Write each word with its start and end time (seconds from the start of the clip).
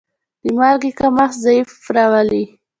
د 0.43 0.45
مالګې 0.57 0.91
کمښت 0.99 1.37
ضعف 1.43 1.69
راولي. 1.95 2.43